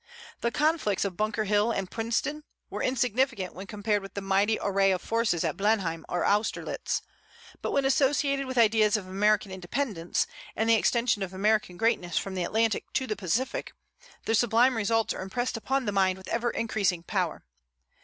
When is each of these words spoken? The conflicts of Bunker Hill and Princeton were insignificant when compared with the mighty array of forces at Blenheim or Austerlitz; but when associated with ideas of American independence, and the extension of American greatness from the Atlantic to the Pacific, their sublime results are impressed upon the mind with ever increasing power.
The 0.39 0.49
conflicts 0.49 1.05
of 1.05 1.15
Bunker 1.15 1.43
Hill 1.43 1.69
and 1.71 1.91
Princeton 1.91 2.43
were 2.71 2.81
insignificant 2.81 3.53
when 3.53 3.67
compared 3.67 4.01
with 4.01 4.15
the 4.15 4.21
mighty 4.23 4.57
array 4.59 4.89
of 4.89 4.99
forces 4.99 5.43
at 5.43 5.55
Blenheim 5.57 6.05
or 6.09 6.25
Austerlitz; 6.25 7.03
but 7.61 7.69
when 7.71 7.85
associated 7.85 8.47
with 8.47 8.57
ideas 8.57 8.97
of 8.97 9.05
American 9.07 9.51
independence, 9.51 10.25
and 10.55 10.67
the 10.67 10.73
extension 10.73 11.21
of 11.21 11.35
American 11.35 11.77
greatness 11.77 12.17
from 12.17 12.33
the 12.33 12.43
Atlantic 12.43 12.91
to 12.93 13.05
the 13.05 13.15
Pacific, 13.15 13.73
their 14.25 14.33
sublime 14.33 14.75
results 14.75 15.13
are 15.13 15.21
impressed 15.21 15.55
upon 15.55 15.85
the 15.85 15.91
mind 15.91 16.17
with 16.17 16.27
ever 16.29 16.49
increasing 16.49 17.03
power. 17.03 17.43